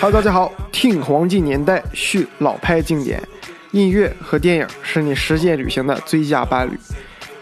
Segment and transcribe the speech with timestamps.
[0.00, 3.22] Hello，大家好，听黄金年代，续老派经典，
[3.70, 6.72] 音乐和电影是你实践旅行的最佳伴侣。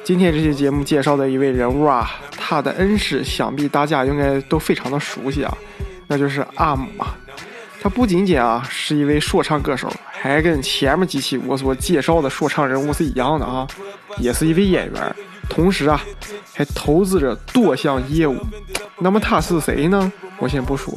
[0.02, 5.56] 今天这期节目介绍的一位人物啊，他的恩师想必大家应该都非常的熟悉啊，
[6.08, 7.16] 那就是阿姆啊。
[7.80, 13.64] 他不仅仅啊是一位说唱歌手，还跟前面几期我所介绍的说唱人物是一样的啊，
[14.18, 15.16] 也是一位演员，
[15.48, 16.00] 同时啊
[16.54, 18.36] 还投资着多项业务。
[18.98, 20.12] 那么他是谁呢？
[20.38, 20.92] 我先不说，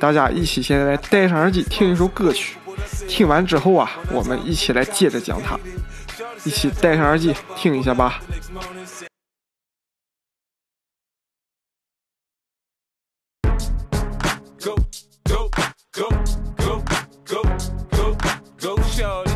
[0.00, 2.56] 大家一起现在戴上耳机听一首歌曲，
[3.08, 5.58] 听完之后啊，我们一起来接着讲它，
[6.44, 8.20] 一起戴上耳机听一下吧。
[14.60, 14.76] Go,
[15.24, 15.50] go,
[15.92, 16.08] go,
[16.56, 17.42] go,
[18.96, 19.27] go.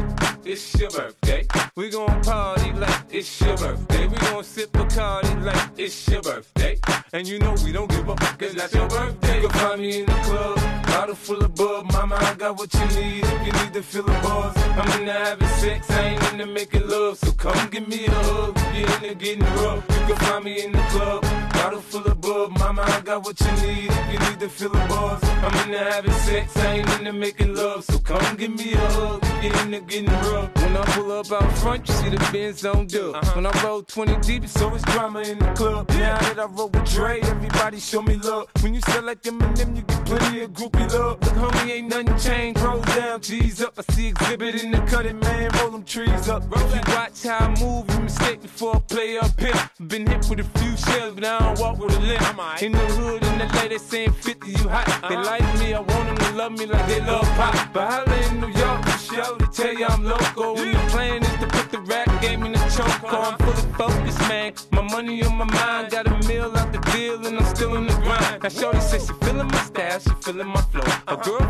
[0.45, 1.47] It's your birthday.
[1.77, 4.09] We gon' party like it's your birthday.
[4.09, 6.79] We gon' sip Bacardi like it's your birthday.
[7.13, 9.41] And you know we don't give up, cause that's your birthday.
[9.41, 11.93] You can find me in the club, bottle full of bub.
[11.93, 14.57] Mama, got what you need if you need to feel the buzz.
[14.57, 17.17] I'm into having sex, I ain't into making love.
[17.19, 19.85] So come give me a hug, if you're into getting rough.
[19.89, 22.51] You can find me in the club, bottle full of bub.
[22.59, 25.23] Mama, I got what you need if you need to feel the buzz.
[25.23, 27.85] I'm into having sex, I ain't into making love.
[27.85, 30.51] So come give me a hug, if you're into getting rough.
[30.57, 33.15] When I pull up out front, you see the Benz on dub.
[33.15, 33.33] Uh-huh.
[33.37, 35.89] When I roll 20 deep, it's always drama in the club.
[35.91, 38.49] Now that I roll with Dre, everybody show me love.
[38.63, 41.21] When you sell like Eminem, you get plenty of groupie love.
[41.23, 42.32] Look, homie, ain't nothing changed.
[42.33, 43.79] Roll down, G's up.
[43.79, 45.51] I see Xzibit in the cutting, man.
[45.59, 46.43] Roll them trees up.
[46.51, 49.53] If you watch how I move, you mistake before I play up here.
[49.87, 52.63] Been hit with a few shells, but I don't walk with a limp.
[52.63, 54.87] In the hood, in the lady saying 50, you hot.
[55.11, 57.55] They like me, I want them to love me like they love pop.
[57.75, 60.59] But holla in New York, the show, they tell you I'm local.
[60.59, 63.13] And the plan is to put the rap game in the choke.
[63.13, 64.55] I'm fully focused, man.
[64.73, 67.87] My money on my mind, got a meal out the deal, and I'm still in
[67.87, 68.43] the grind.
[68.43, 70.89] Now, Shorty says she feeling my style, she feeling my flow.
[71.09, 71.42] A girl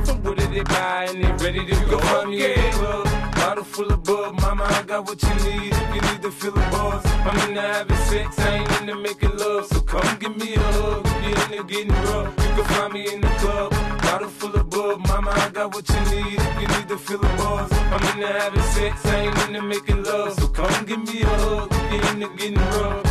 [0.62, 1.99] they buy, and they ready to go.
[1.99, 4.41] Find me in the club, bottle full of bub.
[4.41, 7.05] Mama, I got what you need if you need to feel the buzz.
[7.06, 9.67] I'm into having sex, I ain't into making love.
[9.67, 12.28] So come give me a hug if you're into getting rough.
[12.39, 13.71] You can find me in the club,
[14.03, 15.06] bottle full of bub.
[15.06, 17.73] Mama, I got what you need if you need to feel the buzz.
[17.73, 20.34] I'm into having sex, I ain't into making love.
[20.34, 23.05] So come give me a hug if you're into getting rough.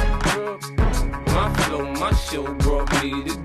[1.33, 3.40] My flow, my show brought me to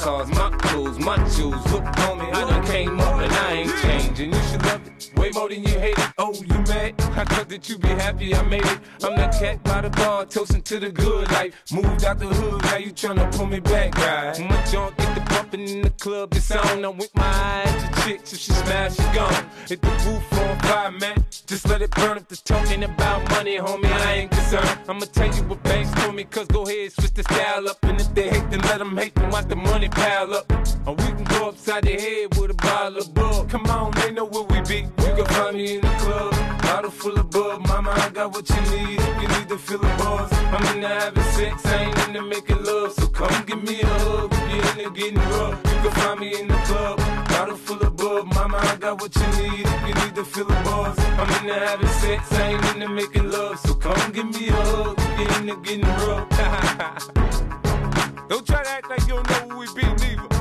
[0.00, 1.72] cars, my clothes, my shoes.
[1.72, 4.32] Look, on me, I done came up and I ain't changing.
[4.32, 6.12] You should love it way more than you hate it.
[6.18, 6.94] Oh, you mad?
[6.98, 8.78] I thought that you be happy I made it.
[9.04, 11.54] I'm that cat by the bar, toasting to the good life.
[11.72, 14.38] Moved out the hood, now you tryna pull me back, right?
[14.40, 16.84] My junk get the bumping in the club, it's on.
[16.84, 19.44] I'm with my eyes to chicks, if she smash, she gone.
[19.68, 21.24] Hit the roof on fire, man.
[21.50, 23.90] Just let it burn if the talking about money, homie.
[23.90, 24.70] I ain't concerned.
[24.88, 27.82] I'ma tell you what Banks told me, cause go ahead, switch the style up.
[27.82, 30.48] And if they hate, then let them hate, then watch the money pile up.
[30.86, 33.50] We can upside the head with a bottle of bug.
[33.50, 34.80] Come on, they know where we be.
[35.02, 37.66] You can find me in the club, bottle full of bug.
[37.66, 40.32] Mama, I got what you need if you need to feel the buzz.
[40.32, 42.92] I'm into having sex, I ain't into making love.
[42.92, 45.58] So come give me a hug if you're into getting rough.
[45.64, 48.26] You can find me in the club, bottle full of bug.
[48.32, 50.96] Mama, I got what you need if you need to feel the buzz.
[51.20, 53.58] I'm into having sex, I ain't into making love.
[53.58, 56.28] So come give me a hug if you're into getting rough.
[58.28, 60.39] don't try to act like you don't know who we be, neither.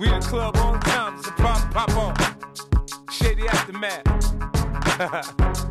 [0.00, 2.16] We in club on time, it's a pop, pop on.
[3.10, 4.06] Shady Aftermath.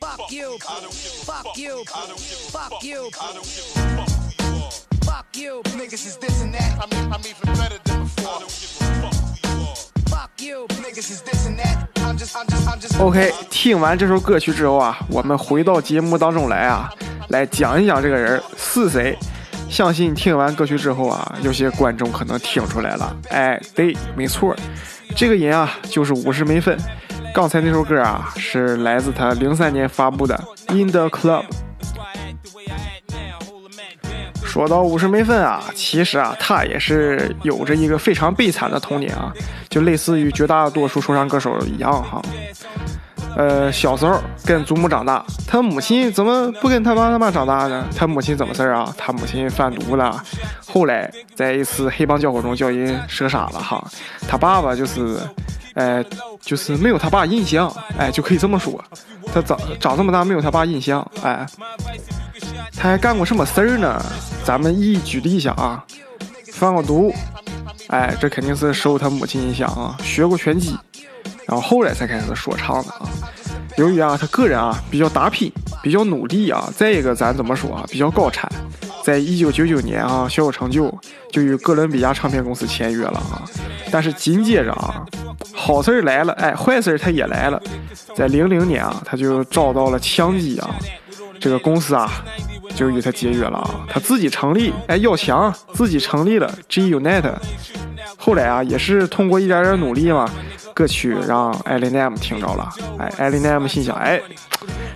[0.00, 0.58] Fuck you.
[1.26, 1.84] Fuck you.
[1.84, 3.10] Fuck you.
[5.04, 5.62] Fuck you.
[5.76, 6.78] Niggas is this and that.
[6.80, 8.40] I'm, I'm even better than before.
[10.08, 10.66] Fuck you.
[10.68, 11.88] Niggas is this and that.
[11.98, 12.98] I'm just, I'm just, I'm just.
[12.98, 16.90] OK，听完这首歌曲之后啊，我们回到节目当中来啊，
[17.28, 19.18] 来讲一讲这个人是谁。
[19.68, 24.56] 相信听完歌曲之后啊，有些观众可能听出来了，哎，对，没错，
[25.14, 26.76] 这个人啊就是五十美分，
[27.32, 30.36] 刚才那首歌啊，是来自他零三年发布的
[30.74, 31.44] 《In the Club》。
[34.44, 39.32] 说到五十美分啊，其实啊，他也是有着一个非常悲惨的童年啊，
[39.68, 42.20] 就类似于绝大多数说唱歌手一样哈。
[43.36, 47.86] 呃，小时候跟祖母长大，他母亲怎么不跟他爸他妈长大呢？
[47.96, 48.92] 他母亲怎么事儿啊？
[48.98, 50.22] 他母亲贩毒了，
[50.66, 53.82] 后来在一次黑帮交火中叫人射杀了哈。
[54.28, 55.18] 他爸爸就是，
[55.74, 56.04] 呃，
[56.40, 58.82] 就是没有他爸印象，哎，就可以这么说，
[59.32, 61.46] 他长长这么大没有他爸印象，哎，
[62.76, 64.04] 他还干过什么事儿呢？
[64.44, 65.84] 咱们一一举例一下啊，
[66.52, 67.14] 贩过毒，
[67.88, 70.76] 哎，这肯定是受他母亲影响啊，学过拳击。
[71.50, 73.10] 然后后来才开始说唱的啊。
[73.76, 75.52] 由于啊，他个人啊比较打拼，
[75.82, 78.48] 比较努力啊，再一个咱怎么说啊，比较高产，
[79.02, 80.96] 在一九九九年啊小有成就，
[81.32, 83.42] 就与哥伦比亚唱片公司签约了啊。
[83.90, 85.04] 但是紧接着啊，
[85.52, 87.60] 好事儿来了，哎，坏事儿他也来了。
[88.14, 90.70] 在零零年啊，他就遭到了枪击啊，
[91.40, 92.22] 这个公司啊
[92.76, 93.86] 就与他解约了啊。
[93.88, 97.24] 他自己成立，哎，要强，自己成立了 G Unit。
[98.16, 100.28] 后来啊，也是通过一点点努力嘛。
[100.80, 102.66] 歌曲让艾琳奈姆听着了，
[102.98, 104.18] 哎，艾琳奈姆心想，哎，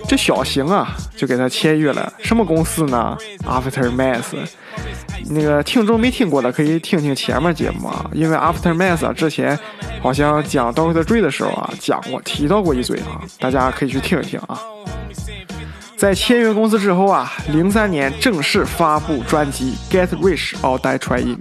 [0.08, 2.10] 这小行啊，就给他签约了。
[2.20, 3.14] 什么公司呢
[3.46, 4.32] ？Aftermath。
[5.28, 9.58] 那个听众没听过的可以听听前面节目啊，因为 Aftermath 啊之前
[10.00, 14.58] 好像讲 Doctor Dre 的时候啊，讲过提到过一嘴啊，大家可以去听一听啊。
[15.98, 21.36] 在签约公司之后啊，零三年正式发布专辑《Get Rich or Die Trying》，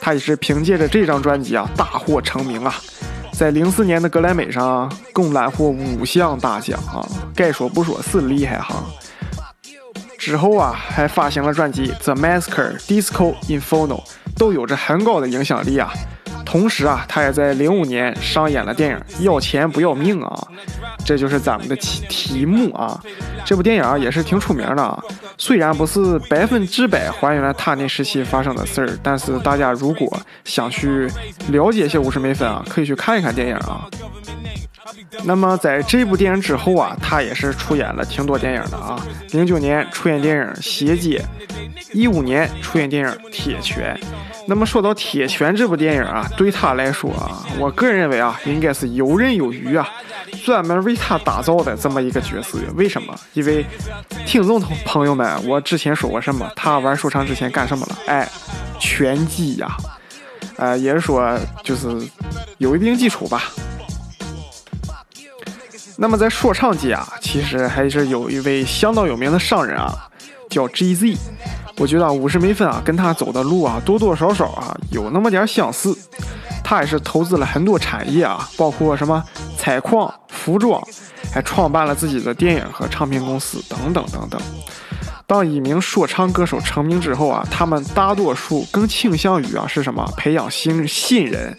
[0.00, 2.72] 他也是凭借着这张专辑啊大获成名啊。
[3.40, 7.00] 在零四年的格莱美上共揽获五项大奖啊，
[7.34, 8.84] 该说不说是厉害哈。
[10.18, 13.96] 之后啊，还发行了专辑《The Masker》《Disco Inferno》，
[14.36, 15.90] 都有着很高的影响力啊。
[16.50, 20.48] 同时啊，他也在零五年上演了电影《要钱不要命》啊，
[21.04, 23.00] 这就是咱们的题题目啊。
[23.44, 25.00] 这部电影啊也是挺出名的啊，
[25.38, 31.08] 虽然不是百分之百还原了他那时期发生的事儿，但是大家如果想去
[31.50, 33.86] 了解一些五十美分啊，可以去看一看电影啊。
[35.24, 39.00] 那么在这部电影之后啊，他也是出演了挺多电影的啊。
[39.30, 41.22] 零九年出演电影《邪街》，
[41.92, 43.94] 一五年出演电影《铁拳》。
[44.46, 49.88] 那么说到《铁拳》这部电影啊，对他来说啊，我个人认为啊，应该是游刃有余啊，
[50.44, 52.58] 专门为他打造的这么一个角色。
[52.74, 53.14] 为什么？
[53.34, 53.64] 因为
[54.26, 56.50] 听众朋友们，我之前说过什么？
[56.56, 57.98] 他玩说唱之前干什么了？
[58.06, 58.28] 哎，
[58.80, 59.76] 拳击呀，
[60.56, 61.86] 呃，也是说就是
[62.58, 63.44] 有一定基础吧。
[66.02, 70.08] 那么在说唱界啊，其实还是有一位相当有名的商人啊，
[70.48, 71.14] 叫 GZ。
[71.76, 75.94] 我觉得五十美分啊，跟他走的路啊，多多少少啊，有那么点相似。
[76.64, 79.22] 他也是投资了很多产业啊，包括什么
[79.58, 80.82] 采矿、服装，
[81.30, 84.40] 还创办了自己的电影和唱片公司等等等等。
[85.26, 90.02] 当一名说唱歌手成名之后啊，他们大多数更倾向于啊是什么？
[90.16, 91.54] 培养新新人，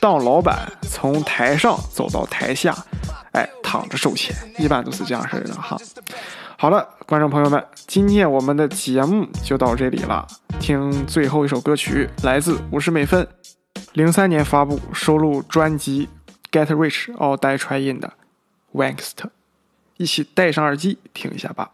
[0.00, 2.74] 当老板，从台上走到台下，
[3.32, 5.76] 哎，躺着收钱，一般都是这样式的哈。
[6.58, 10.26] 好了，观众朋友们，今天我们的节目就到这里了。
[10.60, 13.26] 听最后一首歌曲，来自五十美分，
[13.94, 16.08] 零三年发布，收录专辑
[16.66, 18.12] 《Get Rich or Die Trying》的
[18.74, 19.24] Wankst
[19.96, 21.70] 一起戴上耳机听一下吧。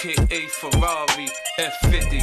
[0.00, 1.28] Aka Ferrari
[1.58, 2.22] F50.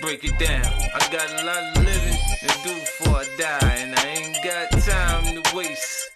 [0.00, 0.64] Break it down.
[0.94, 4.70] I got a lot of living to do before I die, and I ain't got
[4.82, 6.10] time to waste.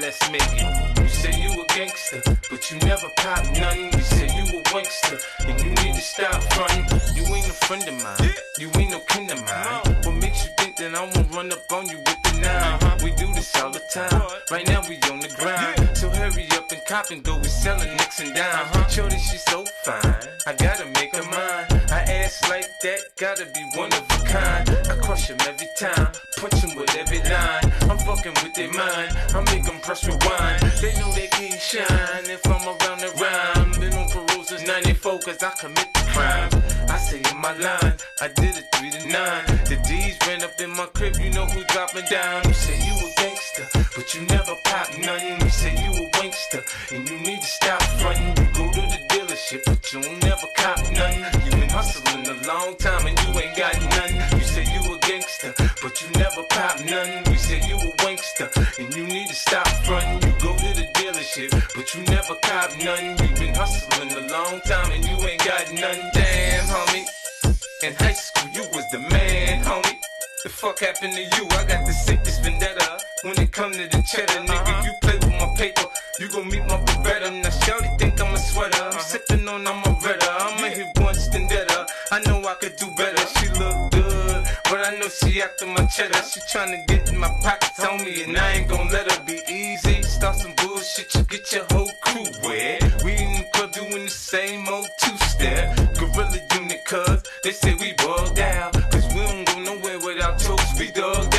[0.00, 0.98] Let's make it.
[0.98, 3.92] You say you a gangster, but you never pop nothing.
[3.92, 6.86] You say you a wankster, and you need to stop fronting.
[7.14, 8.30] You ain't a friend of mine.
[8.58, 9.96] You ain't no kin of mine.
[10.04, 13.04] What makes you think that I won't run up on you with the nine?
[13.04, 14.22] We do this all the time.
[14.50, 15.83] Right now we on the grind.
[16.24, 17.36] Hurry up and cop and go.
[17.36, 18.90] We selling nicks and dimes.
[18.90, 20.16] Shorty, she so fine.
[20.46, 21.66] I gotta make her mine.
[21.92, 24.70] I ass like that, gotta be one of a kind.
[24.88, 27.64] I crush him every time, punch him with every line.
[27.90, 29.12] I'm fucking with their mind.
[29.36, 30.62] I make them press rewind.
[30.80, 33.78] They know they can't shine if I'm around the rhyme.
[33.78, 36.48] Been on parole since 94 cause I commit the crime.
[36.88, 39.44] I say in my line, I did it 3 to 9.
[39.68, 42.48] The D's ran up in my crib, you know who dropping down.
[42.48, 43.23] You say you a
[43.54, 45.40] gangster, but you never pop nothing.
[45.40, 48.44] You say you a wankster, and you need to stop fronting.
[48.44, 51.24] You go to the dealership, but you don't never cop nothing.
[51.44, 54.38] You been hustling a long time and you ain't got nothing.
[54.38, 57.30] You say you a gangster, but you never pop nothing.
[57.30, 60.22] We say you a wankster, and you need to stop frontin'.
[60.26, 63.10] You go to the dealership, but you never cop nothing.
[63.18, 66.10] You been hustling a long time, and you ain't got nothing.
[66.14, 67.06] Damn, homie.
[67.82, 69.98] In high school, you was the man, homie.
[70.42, 71.46] The fuck happened to you?
[71.50, 72.98] I got the sickest vendetta.
[73.24, 75.88] When it come to the cheddar, nigga, you play with my paper.
[76.20, 77.32] You gon' meet my Beretta.
[77.42, 78.76] Now, Shorty think I'm a sweater.
[78.76, 79.00] I'm uh-huh.
[79.00, 80.28] sippin' on, I'm a redder.
[80.28, 81.86] I'ma hit once, then better.
[82.12, 83.24] I know I could do better.
[83.38, 86.20] She look good, but I know she after my cheddar.
[86.22, 89.40] She tryna get in my pockets on me, and I ain't gon' let her be
[89.48, 90.02] easy.
[90.02, 93.02] Start some bullshit, you get your whole crew wet.
[93.02, 95.96] We in the club doing the same old two-step.
[95.96, 98.74] Guerilla Unit, cuz they say we bugged out.
[98.92, 101.33] Cause we don't go nowhere without toast, we dug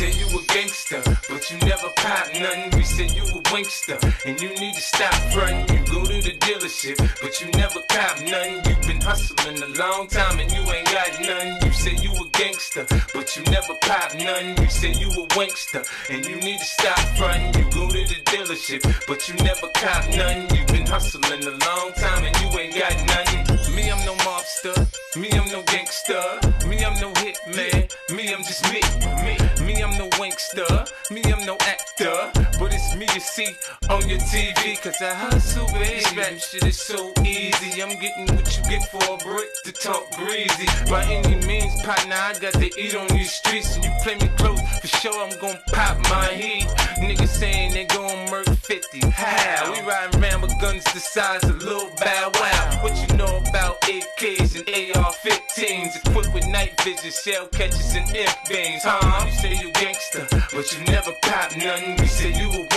[0.00, 2.70] say you a gangster, but you never pop nothing.
[2.74, 5.68] We say you a wankster, and you need to stop frontin'.
[5.76, 8.64] You go to the dealership, but you never cop nothing.
[8.64, 11.58] You've been hustling a long time and you ain't got none.
[11.62, 14.56] You say you a gangster, but you never pop none.
[14.56, 17.52] You say you a wankster, and you need to stop frontin'.
[17.60, 20.48] You go to the dealership, but you never cop none.
[20.56, 23.74] You've been hustling a long time and you ain't got none.
[23.76, 24.14] Me, I'm no
[24.50, 24.86] mobster.
[25.16, 26.22] Me, I'm no gangster.
[26.66, 27.90] Me, I'm no hitman.
[28.14, 28.80] Me, I'm just me.
[29.24, 30.88] Me, me, I'm no wankster.
[31.10, 32.49] Me, I'm no actor.
[32.82, 33.54] It's me you see
[33.90, 34.80] on your TV.
[34.80, 36.02] Cause I hustle, baby.
[36.16, 37.82] Rap shit is so easy.
[37.82, 40.66] I'm getting what you get for a brick to talk greasy.
[40.90, 43.76] By any means, partner, I got to eat on these streets.
[43.76, 46.68] And you play me close, for sure I'm gon' pop my heat.
[46.98, 49.10] Niggas saying they gon' murk 50.
[49.10, 49.72] How?
[49.72, 52.82] We riding around with guns the size of Lil Bow Wow.
[52.82, 56.06] What you know about AKs and AR-15s?
[56.06, 58.82] Equipped with night vision, shell catchers and imp beams.
[58.84, 59.26] Huh?
[59.26, 61.96] You say you gangster, but you never pop nothing.
[61.96, 62.69] We say you a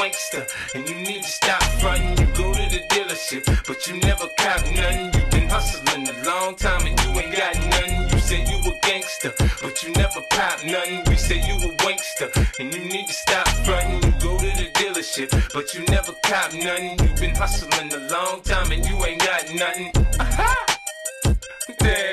[3.34, 5.06] dealership, but you never cop nothing.
[5.14, 8.10] You been hustling a long time and you ain't got nothing.
[8.10, 11.04] You say you a gangster, but you never pop nothing.
[11.08, 14.04] We say you a wankster, and you need to stop frontin'.
[14.04, 17.00] You go to the dealership, but you never cop nothing.
[17.00, 19.92] You been hustling a long time and you ain't got nothing.
[20.20, 20.66] Aha!
[21.80, 22.13] Damn.